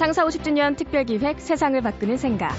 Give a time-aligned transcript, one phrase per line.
[0.00, 2.54] 창사 50주년 특별기획 세상을 바꾸는 생각.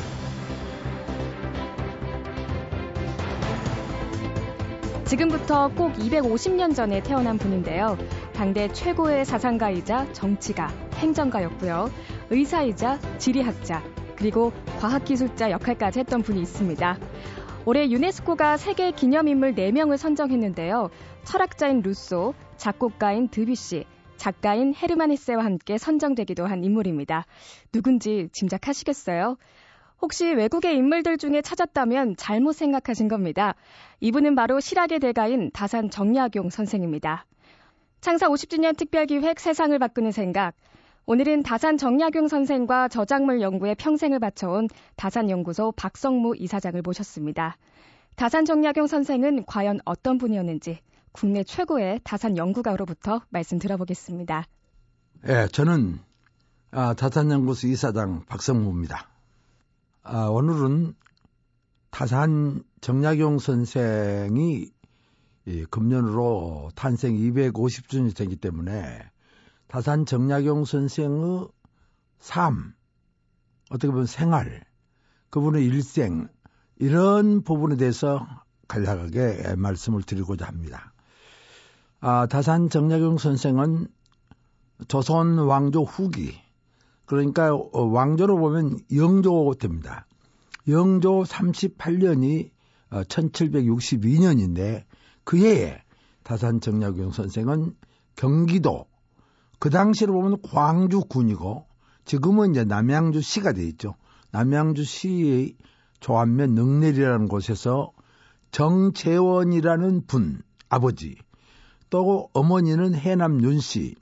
[5.06, 7.98] 지금부터 꼭 250년 전에 태어난 분인데요.
[8.34, 11.90] 당대 최고의 사상가이자 정치가, 행정가였고요.
[12.30, 13.82] 의사이자 지리학자,
[14.16, 17.00] 그리고 과학기술자 역할까지 했던 분이 있습니다.
[17.66, 20.92] 올해 유네스코가 세계 기념인물 4명을 선정했는데요.
[21.24, 23.86] 철학자인 루소, 작곡가인 드뷔시,
[24.22, 27.26] 작가인 헤르만 헤세와 함께 선정되기도 한 인물입니다.
[27.72, 29.36] 누군지 짐작하시겠어요?
[30.00, 33.56] 혹시 외국의 인물들 중에 찾았다면 잘못 생각하신 겁니다.
[34.00, 37.26] 이분은 바로 실학의 대가인 다산 정약용 선생입니다.
[38.00, 40.54] 창사 50주년 특별기획 세상을 바꾸는 생각.
[41.08, 47.58] 오늘은 다산 정약용 선생과 저작물 연구에 평생을 바쳐온 다산연구소 박성무 이사장을 모셨습니다.
[48.18, 50.78] 다산 정약용 선생은 과연 어떤 분이었는지
[51.12, 54.46] 국내 최고의 다산 연구가로부터 말씀 들어보겠습니다.
[55.28, 56.00] 예, 저는
[56.72, 59.10] 아, 다산연구소 이사장 박성무입니다.
[60.04, 60.96] 아, 오늘은
[61.90, 64.72] 다산 정약용 선생이
[65.46, 69.02] 이 금년으로 탄생 250주년이 되기 때문에
[69.68, 71.50] 다산 정약용 선생의
[72.20, 72.74] 삶,
[73.70, 74.64] 어떻게 보면 생활,
[75.30, 76.28] 그분의 일생,
[76.78, 78.26] 이런 부분에 대해서
[78.68, 80.91] 간략하게 말씀을 드리고자 합니다.
[82.04, 83.88] 아, 다산 정약용 선생은
[84.88, 86.34] 조선 왕조 후기,
[87.06, 90.08] 그러니까 왕조로 보면 영조 됩니다.
[90.68, 92.50] 영조 38년이
[92.90, 94.84] 1762년인데
[95.24, 95.84] 그 해에
[96.24, 97.76] 다산 정약용 선생은
[98.16, 98.88] 경기도
[99.60, 101.68] 그 당시로 보면 광주군이고
[102.06, 103.94] 지금은 이제 남양주시가 돼 있죠.
[104.32, 105.56] 남양주시의
[106.00, 107.92] 조안면 능내리라는 곳에서
[108.50, 111.16] 정재원이라는 분 아버지
[111.92, 113.96] 또 어머니는 해남 윤씨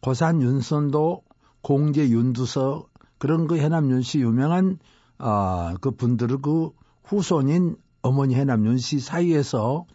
[0.00, 1.22] 고산 윤선도
[1.62, 2.86] 공제 윤두서
[3.18, 4.78] 그런 그 해남 윤씨 유명한
[5.18, 6.70] 아, 그 분들의 그
[7.04, 9.86] 후손인 어머니 해남 윤씨 사이에서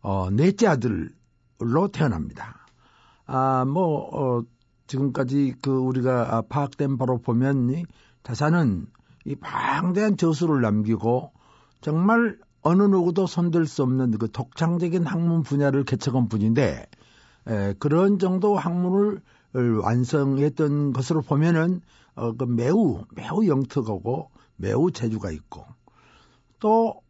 [0.00, 2.66] 어, 넷째 아들로 태어납니다.
[3.26, 4.42] 아, 뭐, 어,
[4.86, 7.84] 지금까지 그 우리가 아, 파악된 바로 보면 이
[8.22, 8.86] 다사는
[9.24, 11.32] 이 방대한 저수를 남기고
[11.80, 16.86] 정말 어느 누구도 손댈 수 없는 그 독창적인 학문 분야를 개척한 분인데
[17.48, 19.20] 에, 그런 정도 학문을
[19.82, 21.80] 완성했던 것으로 보면은
[22.14, 25.64] 어, 그 매우 매우 영특하고 매우 재주가 있고
[26.60, 27.00] 또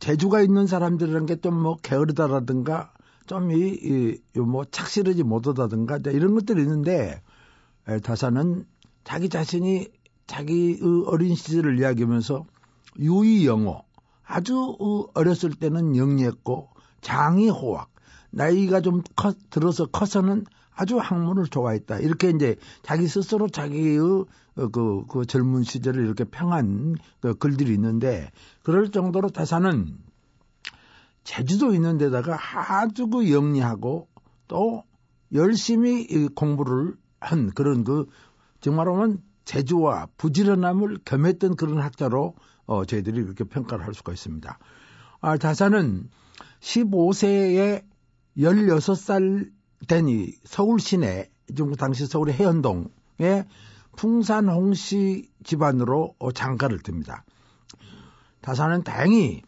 [0.00, 2.92] 재주가 있는 사람들이란 게 좀 뭐 게으르다라든가
[3.26, 3.78] 좀 이,
[4.34, 7.22] 이, 뭐 착실하지 못하다든가 이런 것들이 있는데
[8.02, 8.66] 다사는
[9.04, 9.88] 자기 자신이
[10.26, 12.44] 자기 어린 시절을 이야기하면서
[12.98, 13.84] 유의 영어
[14.24, 14.76] 아주
[15.14, 17.92] 어렸을 때는 영리했고 장이 호학
[18.30, 20.44] 나이가 좀 커, 들어서 커서는
[20.74, 21.98] 아주 학문을 좋아했다.
[21.98, 28.30] 이렇게 이제 자기 스스로 자기의 어, 그, 그 젊은 시절을 이렇게 평한 그 글들이 있는데
[28.62, 29.98] 그럴 정도로 다사는
[31.24, 32.38] 제주도 있는 데다가
[32.80, 34.08] 아주 그 영리하고
[34.48, 34.84] 또
[35.32, 38.06] 열심히 공부를 한 그런 그
[38.60, 42.34] 정말 하면 재주와 부지런함을 겸했던 그런 학자로
[42.72, 44.58] 어, 저희들이 이렇게 평가를 할 수가 있습니다.
[45.20, 46.08] 아, 다사는
[46.60, 47.84] 15세에
[48.38, 49.50] 16살
[49.88, 53.44] 되니 서울 시내, 지금 당시 서울의 해연동에
[53.96, 57.24] 풍산 홍씨 집안으로 장가를 듭니다.
[58.40, 59.42] 다사는 다행히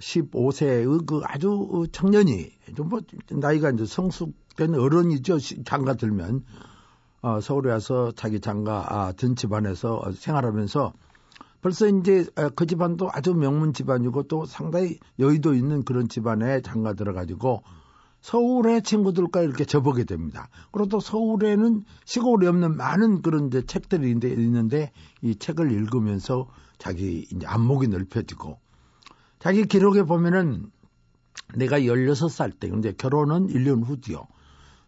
[0.00, 5.38] 15세의 그 아주 청년이 좀 뭐 나이가 이제 성숙된 어른이죠.
[5.64, 6.44] 장가 들면
[7.22, 10.92] 어, 서울에 와서 자기 장가 아, 든 집안에서 생활하면서
[11.64, 16.92] 벌써 이제 어, 그 집안도 아주 명문 집안이고 또 상당히 여의도 있는 그런 집안에 장가
[16.92, 17.62] 들어가지고
[18.20, 20.50] 서울의 친구들과 이렇게 접하게 됩니다.
[20.72, 24.92] 그리고 또 서울에는 시골에 없는 많은 그런 이제 책들이 있는데
[25.22, 28.58] 이 책을 읽으면서 자기 이제 안목이 넓혀지고
[29.38, 30.70] 자기 기록에 보면은
[31.54, 34.26] 내가 16살 때, 근데 결혼은 1년 후디요.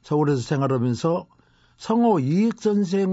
[0.03, 1.27] 서울에서 생활하면서
[1.79, 3.07] 성호 이익 선생의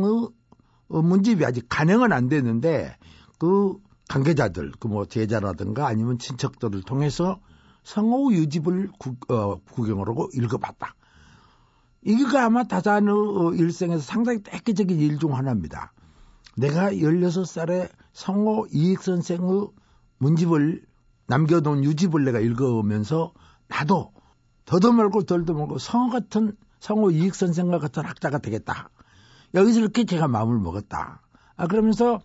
[0.90, 2.98] 문집이 아직 간행은 안 됐는데
[3.40, 3.78] 그
[4.10, 7.40] 관계자들, 그 뭐 제자라든가 아니면 친척들을 통해서
[7.84, 10.96] 성호 유집을 구, 어, 구경을 하고 읽어봤다.
[12.04, 15.94] 이게 아마 다산의 어, 일생에서 상당히 획기적인 일 중 하나입니다.
[16.58, 19.68] 내가 16살에 성호 이익 선생의
[20.18, 20.86] 문집을
[21.28, 23.34] 남겨놓은 유집을 내가 읽으면서
[23.68, 24.12] 나도
[24.66, 28.90] 더도 말고 덜도 말고 성호 같은 성호 이익 선생과 같은 학자가 되겠다.
[29.56, 31.22] 여기서 이렇게 제가 마음을 먹었다.
[31.56, 32.22] 아, 그러면서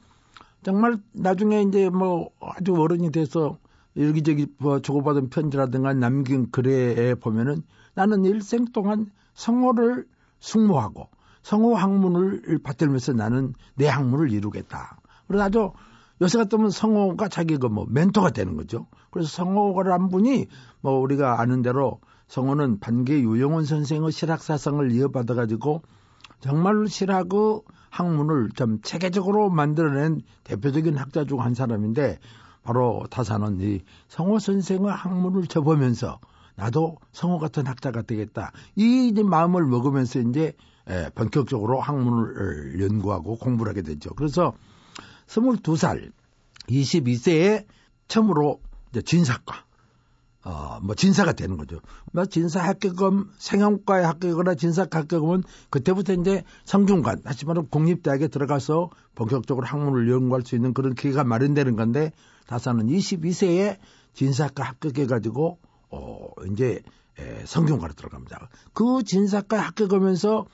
[0.62, 3.58] 정말 나중에 이제 뭐 아주 어른이 돼서
[3.96, 7.62] 여기저기 뭐 주고받은 편지라든가 남긴 글에 보면은
[7.94, 10.06] 나는 일생 동안 성호를
[10.40, 11.08] 숙모하고
[11.42, 14.98] 성호 학문을 받들면서 나는 내 학문을 이루겠다.
[15.26, 15.72] 그래서 아주
[16.20, 18.86] 요새 같으면 성호가 자기가 뭐 멘토가 되는 거죠.
[19.10, 20.46] 그래서 성호가란 분이
[20.80, 25.82] 뭐 우리가 아는 대로 성호는 반계 유영원 선생의 실학사성을 이어받아가지고
[26.40, 32.18] 정말로 실학의 학문을 좀 체계적으로 만들어낸 대표적인 학자 중 한 사람인데
[32.62, 36.20] 바로 타사는 이 성호 선생의 학문을 접으면서
[36.56, 38.52] 나도 성호 같은 학자가 되겠다.
[38.74, 40.52] 이 마음을 먹으면서 이제
[41.14, 44.10] 본격적으로 학문을 연구하고 공부를 하게 되죠.
[44.14, 44.54] 그래서
[45.28, 46.10] 22살,
[46.68, 47.64] 22세에
[48.08, 49.64] 처음으로 이제 진사과,
[50.44, 51.80] 어, 뭐 진사가 되는 거죠.
[52.12, 59.66] 뭐 진사 합격금, 생형과에 합격이거나 진사 합격금은 그때부터 이제 성균관, 다시 말하면 국립대학에 들어가서 본격적으로
[59.66, 62.12] 학문을 연구할 수 있는 그런 기회가 마련되는 건데
[62.46, 63.78] 다사는 22세에
[64.14, 65.58] 진사과 합격해가지고
[65.90, 66.82] 어, 이제
[67.18, 68.48] 에, 성균관에 들어갑니다.
[68.72, 70.46] 그 진사과 합격하면서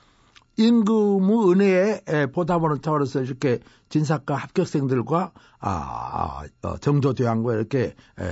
[0.57, 8.25] 임금의 은혜에 보답하는 차원에서 이렇게 진사과 합격생들과 아, 아 어, 정조대왕과 이렇게 에,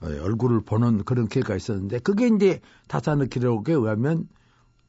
[0.00, 4.28] 어, 얼굴을 보는 그런 기회가 있었는데 그게 이제 타사의 기록에 의하면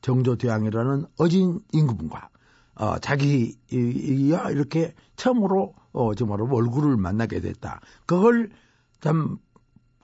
[0.02, 2.30] 정조대왕이라는 어진 임금과
[2.76, 7.82] 어, 자기야 이렇게 처음으로 어, 정말 얼굴을 만나게 됐다.
[8.06, 8.50] 그걸
[9.02, 9.38] 참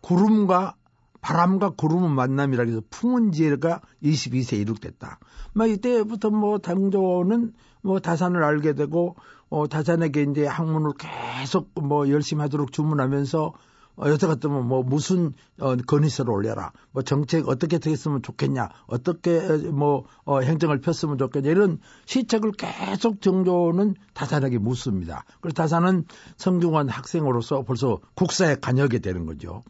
[0.02, 0.76] 구름과
[1.24, 5.20] 바람과 구름의 만남이라 해서 풍운지혜가 22세에 이룩됐다.
[5.54, 9.16] 막 이때부터 뭐 당조는 뭐 다산을 알게 되고
[9.50, 13.54] 어 다산에게 이제 학문을 계속 뭐 열심히 하도록 주문하면서
[13.96, 16.72] 어, 여태 같으면 뭐 무슨 어, 건의서를 올려라.
[16.92, 18.70] 뭐 정책 어떻게 되겠으면 좋겠냐.
[18.88, 19.40] 어떻게
[19.70, 21.52] 뭐 어, 행정을 폈으면 좋겠냐.
[21.52, 25.26] 이런 시책을 계속 정조는 다산에게 묻습니다.
[25.42, 26.06] 그래서 다산은
[26.38, 29.64] 성중환 학생으로서 벌써 국사에 관여하게 되는 거죠.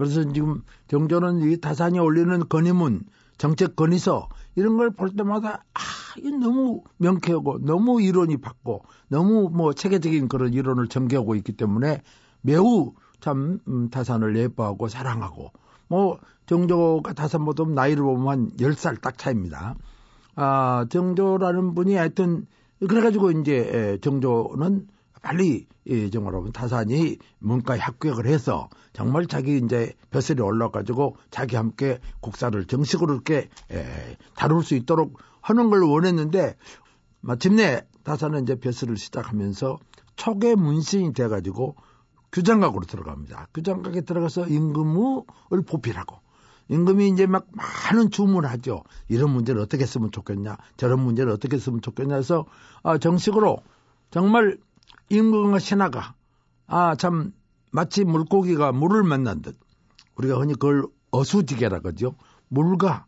[0.00, 3.02] 그래서 지금 정조는 이 다산이 올리는 건의문,
[3.36, 5.80] 정책 건의서 이런 걸 볼 때마다 아,
[6.16, 12.00] 이 너무 명쾌하고 너무 이론이 받고 너무 뭐 체계적인 그런 이론을 전개하고 있기 때문에
[12.40, 15.52] 매우 참 음, 다산을 예뻐하고 사랑하고
[15.88, 19.74] 뭐 정조가 다산보다 나이를 보면 한 10살 딱 차입니다.
[20.34, 22.46] 아, 정조라는 분이 하여튼
[22.88, 24.88] 그래 가지고 이제 정조는
[25.22, 32.00] 빨리 이 정말 여러분 타산이 문과에 합격을 해서 정말 자기 이제 벼슬이 올라가지고 자기 함께
[32.20, 36.56] 국사를 정식으로 이렇게 에, 다룰 수 있도록 하는 걸 원했는데
[37.20, 39.78] 마침내 타산은 이제 벼슬을 시작하면서
[40.16, 41.76] 초계 문신이 돼가지고
[42.32, 43.48] 규장각으로 들어갑니다.
[43.54, 46.18] 규장각에 들어가서 임금을 보필하고
[46.68, 48.84] 임금이 이제 막 많은 주문을 하죠.
[49.08, 52.46] 이런 문제를 어떻게 쓰면 좋겠냐, 저런 문제를 어떻게 쓰면 좋겠냐 해서
[52.84, 53.58] 아, 정식으로
[54.12, 54.58] 정말
[55.10, 56.14] 임금과 신하가
[56.66, 57.32] 아 참
[57.72, 59.58] 마치 물고기가 물을 만난 듯
[60.16, 62.14] 우리가 흔히 그걸 어수지게라 그러죠.
[62.48, 63.06] 물과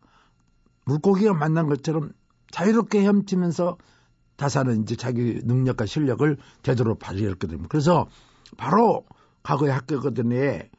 [0.84, 2.12] 물고기가 만난 것처럼
[2.50, 3.78] 자유롭게 헤엄치면서
[4.37, 6.96] 다사는 이제 자기 능력과 실력을 제대로
[7.49, 7.69] 됩니다.
[7.70, 8.06] 그래서
[8.56, 9.05] 바로
[9.43, 10.70] 과거에 학교거든에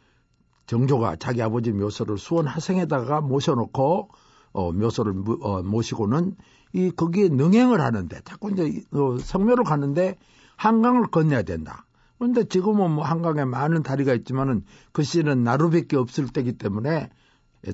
[0.65, 4.09] 정조가 자기 아버지 묘소를 수원 하생에다가 모셔놓고
[4.53, 6.35] 어, 묘소를 어, 모시고는
[6.73, 10.17] 이 거기에 능행을 하는데 자꾸 이제 어, 성묘를 가는데
[10.55, 11.85] 한강을 건너야 된다.
[12.17, 17.09] 그런데 지금은 뭐 한강에 많은 다리가 있지만은 그 시는 나루밖에 없을 때기 때문에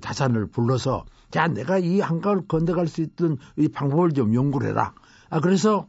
[0.02, 4.94] 다산을 불러서 자 내가 이 한강을 건너갈 수 있던 이 방법을 좀 연구를 해라.
[5.30, 5.88] 아 그래서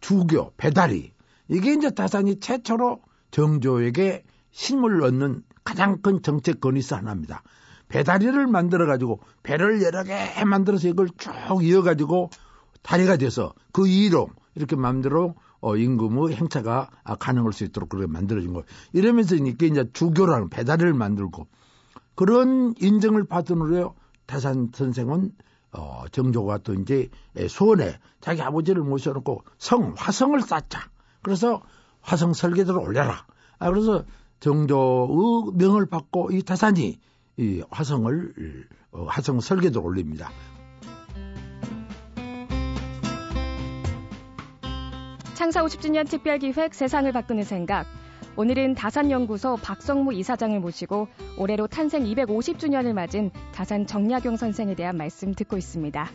[0.00, 1.12] 주교 배다리
[1.48, 7.42] 이게 이제 다산이 최초로 정조에게 신물을 얻는 가장 큰 정책 건의서 하나입니다.
[7.88, 11.32] 배다리를 만들어 가지고 배를 여러 개 만들어서 이걸 쭉
[11.62, 12.30] 이어 가지고
[12.82, 18.66] 다리가 돼서 그 위로 이렇게 만들어 어, 임금의 행차가 가능할 수 있도록 그렇게 만들어진 거예요.
[18.92, 21.46] 이러면서 이게 이제 주교라는 배달을 만들고
[22.14, 23.84] 그런 인정을 받은 후에
[24.26, 25.32] 태산 선생은
[25.72, 27.08] 어, 정조가 또 이제
[27.48, 30.90] 수원에 자기 아버지를 모셔놓고 성, 화성을 쌓자.
[31.22, 31.62] 그래서
[32.00, 33.24] 화성 설계도를 올려라.
[33.58, 34.04] 아, 그래서
[34.40, 37.00] 정조의 명을 받고 이 태산이
[37.38, 40.30] 이 화성을, 어, 화성 설계도를 올립니다.
[45.42, 47.84] 창사 50주년 특별기획 세상을 바꾸는 생각.
[48.36, 55.56] 오늘은 다산연구소 박성무 이사장을 모시고 올해로 탄생 250주년을 맞은 다산 정약용 선생에 대한 말씀 듣고
[55.56, 56.08] 있습니다.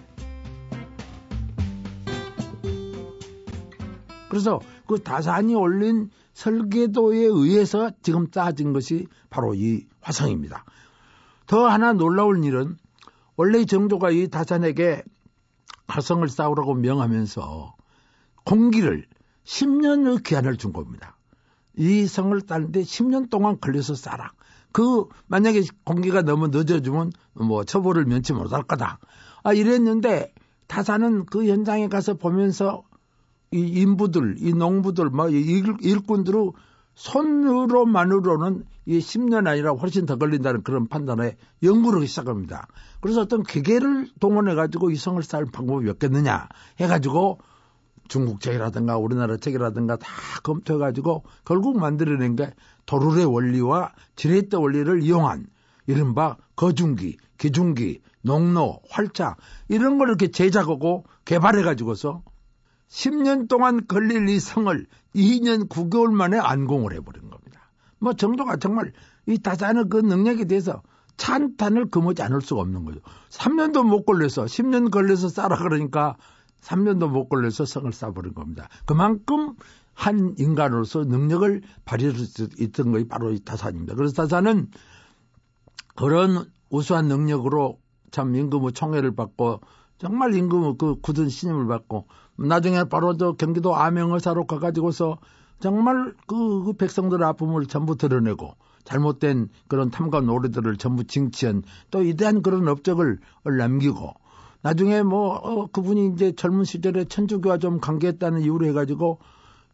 [4.30, 10.64] 그래서 그 다산이 올린 설계도에 의해서 지금 짜진 것이 바로 이 화성입니다.
[11.48, 12.78] 더 하나 놀라운 일은
[13.36, 15.04] 원래 정조가 이 다산에게
[15.90, 17.76] 화성을 쌓으라고 명하면서
[18.46, 19.06] 공기를
[19.48, 21.18] 10년의 기한을 준 겁니다.
[21.76, 24.32] 이 성을 따는데 10년 동안 걸려서 쌓아.
[24.72, 29.00] 그 만약에 공기가 너무 늦어지면 뭐 처벌을 면치 못할 거다.
[29.44, 30.34] 아 이랬는데
[30.68, 32.84] 타사는 그 현장에 가서 보면서
[33.52, 36.52] 이 인부들, 이 농부들, 뭐 일, 일꾼들을
[36.96, 42.68] 손으로만으로는 이 10년 아니라 훨씬 더 걸린다는 그런 판단에 연구를 시작합니다.
[43.00, 46.50] 그래서 어떤 기계를 동원해가지고 이 성을 쌓을 방법이 없겠느냐
[46.80, 47.40] 해가지고
[48.08, 50.08] 중국 책이라든가 우리나라 책이라든가 다
[50.44, 52.54] 검토해가지고 결국 만들어낸 게
[52.86, 55.48] 도르의 원리와 지렛대 원리를 이용한
[55.88, 59.36] 이른바 거중기, 기중기, 농로, 활자
[59.70, 62.24] 이런 걸 이렇게 제작하고 개발해가지고서
[62.90, 64.86] 10년 동안 걸릴 이 성을
[65.16, 67.72] 2년 9개월 만에 안공을 해버린 겁니다.
[68.00, 68.94] 뭐 정도가 정말
[69.26, 70.82] 이 다자는 그 능력에 대해서
[71.18, 73.00] 찬탄을 금하지 않을 수가 없는 거죠.
[73.30, 76.16] 3년도 못 걸려서 10년 걸려서 쌓아 그러니까
[76.62, 78.68] 3년도 못 걸려서 성을 쌓아버린 겁니다.
[78.86, 79.56] 그만큼
[79.94, 83.96] 한 인간으로서 능력을 발휘할 수 있던 것이 바로 이 다산입니다.
[83.96, 84.70] 그래서 다산은
[85.96, 87.80] 그런 우수한 능력으로
[88.12, 89.62] 참 임금의 총애를 받고
[89.98, 95.18] 정말 임금의 그 굳은 신임을 받고 나중에 바로 저 경기도 암행의사로 가가지고서
[95.60, 102.42] 정말 그, 그 백성들의 아픔을 전부 드러내고 잘못된 그런 탐과 노래들을 전부 징치한 또 이대한
[102.42, 104.14] 그런 업적을 남기고
[104.62, 109.20] 나중에 뭐 어, 그분이 이제 젊은 시절에 천주교와 좀 관계했다는 이유로 해가지고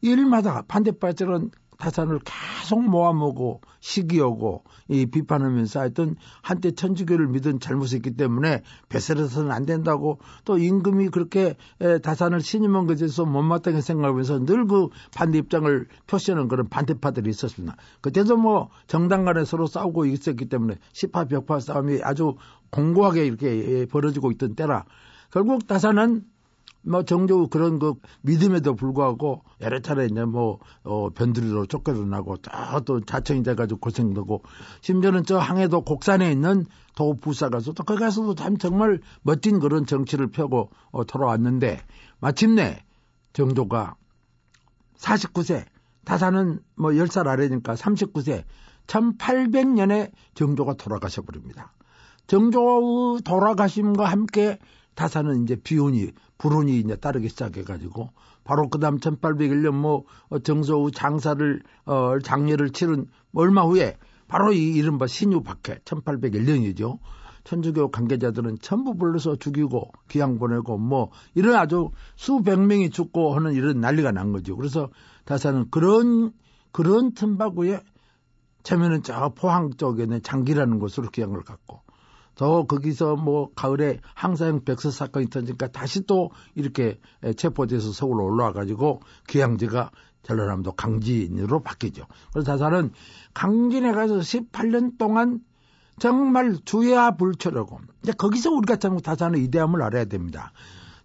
[0.02, 1.52] 일마다 반대파처럼
[1.84, 9.66] 타산을 계속 모아먹고 시기하고 이 비판하면서 하여튼 한때 천주교를 믿은 잘못이 있기 때문에 배설해서는 안
[9.66, 11.56] 된다고 또 임금이 그렇게
[12.02, 17.76] 다산을 신임한 것에서 못마땅하게 생각하면서 늘 그 반대 입장을 표시하는 그런 반대파들이 있었습니다.
[18.00, 22.36] 그때도 뭐 정당 간에 서로 싸우고 있었기 때문에 시파 벽파 싸움이 아주
[22.74, 24.86] 공고하게 이렇게 벌어지고 있던 때라
[25.32, 26.26] 결국 다산은
[26.86, 32.38] 뭐 정조 그런 그 믿음에도 불구하고 여러 차례 이제 뭐 어, 변두리로 쫓겨나고
[32.86, 34.44] 또 자청이 돼가지고 고생되고
[34.82, 36.66] 심지어는 저 항해도 곡산에 있는
[36.96, 41.80] 도 부사 가서 또 거기 가서도 참 정말 멋진 그런 정치를 펴고 어, 돌아왔는데
[42.20, 42.84] 마침내
[43.32, 43.96] 정조가
[44.98, 45.66] 49세
[46.04, 48.44] 타사는 뭐 10살 아래니까 39세
[48.88, 51.72] 1800년에 정조가 돌아가셔 버립니다.
[52.28, 54.60] 정조의 돌아가심과 함께
[54.96, 58.10] 타사는 이제 비운이 불운이 이제 따르기 시작해가지고
[58.44, 65.08] 바로 그다음 1801년 뭐 어, 정소우 장사를 어 장례를 치른 얼마 후에 바로 이 이른바
[65.08, 67.00] 신유박해 1801년이죠.
[67.44, 73.82] 천주교 관계자들은 전부 불러서 죽이고 귀양 보내고 뭐 이런 아주 수백 명이 죽고 하는 이런
[73.82, 74.56] 난리가 난 거죠.
[74.56, 74.90] 그래서
[75.26, 76.32] 다사는 그런
[76.72, 77.82] 그런 틈바구에
[78.64, 81.83] 처음에는 저 포항 쪽에 있는 장기라는 곳으로 귀양을 갔고
[82.36, 87.00] 더 거기서 뭐 가을에 항사형 백서 사건이 터지니까 다시 또 이렇게
[87.38, 89.92] 체포돼서 서울로 올라와 가지고 귀향지가
[90.24, 92.06] 전라남도 강진으로 바뀌죠.
[92.32, 92.92] 그래서 다사는
[93.34, 95.42] 강진에 가서 18년 동안
[96.00, 100.54] 정말 주야 불철하고 이제 거기서 우리가 참 다사는 이대함을 알아야 됩니다.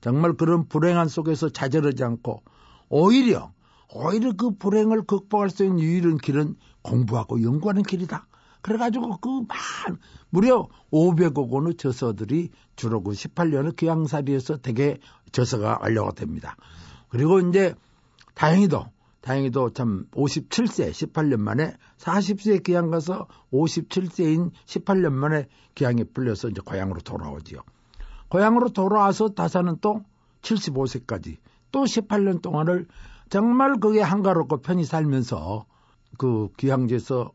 [0.00, 2.42] 정말 그런 불행한 속에서 좌절하지 않고
[2.88, 3.52] 오히려
[3.92, 8.26] 오히려 그 불행을 극복할 수 있는 유일한 길은 공부하고 연구하는 길이다.
[8.68, 9.98] 그래가지고 그 만,
[10.28, 14.98] 무려 500억 원의 저서들이 주로 그 18년의 귀향살이에서 대개
[15.32, 16.54] 저서가 완료가 됩니다.
[17.08, 17.74] 그리고 이제
[18.34, 18.84] 다행히도
[19.22, 27.00] 다행히도 참 57세 18년 만에 40세 귀향 가서 57세인 18년 만에 귀향이 풀려서 이제 고향으로
[27.00, 27.60] 돌아오지요.
[28.28, 30.02] 고향으로 돌아와서 다사는 또
[30.42, 31.38] 75세까지
[31.72, 32.86] 또 18년 동안을
[33.30, 35.64] 정말 그게 한가롭고 편히 살면서
[36.18, 37.32] 그 귀향지에서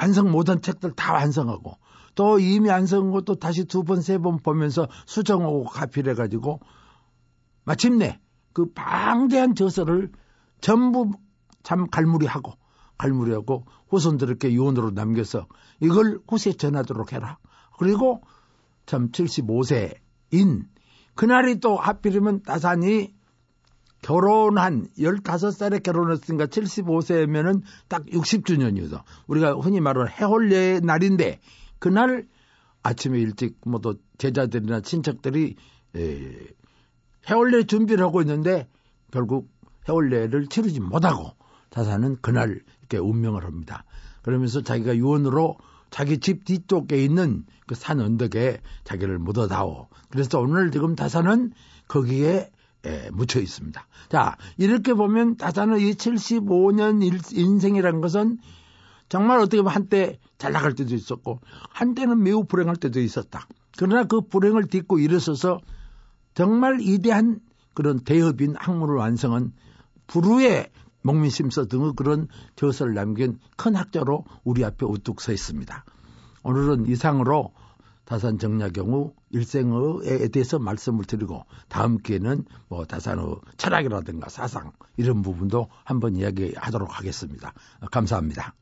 [0.00, 1.78] 완성 못한 책들 다 완성하고
[2.14, 6.60] 또 이미 완성한 것도 다시 두 번, 세 번 보면서 수정하고 가필해 가지고
[7.64, 8.20] 마침내
[8.52, 10.10] 그 방대한 저서를
[10.60, 11.10] 전부
[11.62, 12.54] 참 갈무리하고
[12.98, 15.46] 갈무리하고 후손들에게 유언으로 남겨서
[15.80, 17.38] 이걸 후세 전하도록 해라.
[17.78, 18.22] 그리고
[18.86, 20.66] 참 75세인
[21.14, 23.14] 그날이 또 하필이면 따산이
[24.06, 29.02] 결혼한 15살에 결혼했으니까 75세면은 딱 60주년이죠.
[29.26, 31.40] 우리가 흔히 말하는 해홀례 날인데
[31.80, 32.28] 그날
[32.84, 35.56] 아침에 일찍 뭐 또 제자들이나 친척들이
[35.96, 36.32] 에,
[37.28, 38.68] 해홀례 준비를 하고 있는데
[39.10, 39.50] 결국
[39.88, 41.32] 해홀례를 치르지 못하고
[41.70, 43.84] 자사는 그날 이렇게 운명을 합니다.
[44.22, 45.56] 그러면서 자기가 유언으로
[45.90, 49.88] 자기 집 뒤쪽에 있는 그 산 언덕에 자기를 묻어다오.
[50.10, 51.50] 그래서 오늘 지금 다사는
[51.88, 52.50] 거기에
[52.86, 53.86] 예, 묻혀 있습니다.
[54.08, 57.02] 자, 이렇게 보면 다사는 이 75년
[57.32, 58.38] 인생이라는 것은
[59.08, 61.40] 정말 어떻게 보면 한때 잘 나갈 때도 있었고
[61.70, 63.46] 한때는 매우 불행할 때도 있었다.
[63.76, 65.60] 그러나 그 불행을 딛고 일어서서
[66.34, 67.40] 정말 이대한
[67.74, 69.52] 그런 대업인 학문을 완성한
[70.06, 70.70] 불후의
[71.02, 75.84] 목민 심서 등의 그런 저서를 남긴 큰 학자로 우리 앞에 우뚝 서 있습니다.
[76.42, 77.52] 오늘은 이상으로
[78.06, 85.68] 다산 정략 경우 일생에 대해서 말씀을 드리고 다음 기회는 뭐 다산의 철학이라든가 사상 이런 부분도
[85.84, 87.52] 한번 이야기하도록 하겠습니다.
[87.90, 88.54] 감사합니다.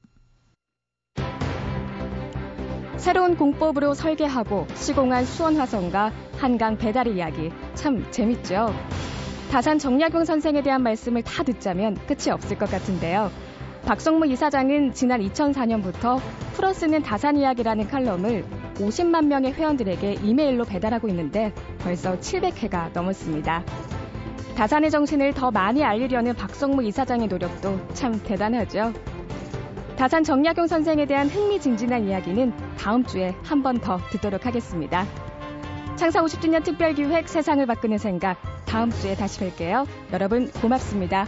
[2.96, 8.72] 새로운 공법으로 설계하고 시공한 수원화성과 한강 배달 이야기 참 재밌죠?
[9.50, 13.30] 다산 정약용 선생에 대한 말씀을 다 듣자면 끝이 없을 것 같은데요.
[13.84, 16.18] 박성무 이사장은 지난 2004년부터
[16.54, 18.42] 풀어쓰는 다산 이야기라는 칼럼을
[18.74, 23.62] 50만 명의 회원들에게 이메일로 배달하고 있는데 벌써 700회가 넘었습니다.
[24.56, 28.92] 다산의 정신을 더 많이 알리려는 박성무 이사장의 노력도 참 대단하죠.
[29.96, 35.06] 다산 정약용 선생에 대한 흥미진진한 이야기는 다음 주에 한 번 더 듣도록 하겠습니다.
[35.96, 39.86] 창사 50주년 특별기획 세상을 바꾸는 생각 다음 주에 다시 뵐게요.
[40.12, 41.26] 여러분 고맙습니다.